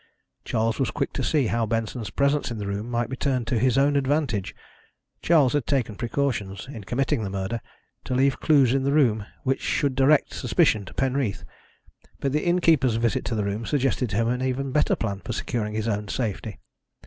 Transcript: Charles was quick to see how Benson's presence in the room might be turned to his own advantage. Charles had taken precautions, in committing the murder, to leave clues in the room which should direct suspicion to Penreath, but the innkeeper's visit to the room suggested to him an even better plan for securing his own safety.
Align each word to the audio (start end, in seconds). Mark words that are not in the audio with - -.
Charles 0.43 0.79
was 0.79 0.89
quick 0.89 1.13
to 1.13 1.23
see 1.23 1.45
how 1.45 1.67
Benson's 1.67 2.09
presence 2.09 2.49
in 2.49 2.57
the 2.57 2.65
room 2.65 2.89
might 2.89 3.07
be 3.07 3.15
turned 3.15 3.45
to 3.45 3.59
his 3.59 3.77
own 3.77 3.95
advantage. 3.95 4.55
Charles 5.21 5.53
had 5.53 5.67
taken 5.67 5.93
precautions, 5.95 6.67
in 6.67 6.85
committing 6.85 7.23
the 7.23 7.29
murder, 7.29 7.61
to 8.05 8.15
leave 8.15 8.39
clues 8.39 8.73
in 8.73 8.81
the 8.81 8.91
room 8.93 9.27
which 9.43 9.61
should 9.61 9.93
direct 9.93 10.33
suspicion 10.33 10.85
to 10.85 10.95
Penreath, 10.95 11.43
but 12.19 12.31
the 12.31 12.43
innkeeper's 12.43 12.95
visit 12.95 13.23
to 13.25 13.35
the 13.35 13.43
room 13.45 13.63
suggested 13.63 14.09
to 14.09 14.15
him 14.15 14.27
an 14.27 14.41
even 14.41 14.71
better 14.71 14.95
plan 14.95 15.19
for 15.19 15.33
securing 15.33 15.75
his 15.75 15.87
own 15.87 16.07
safety. 16.07 16.57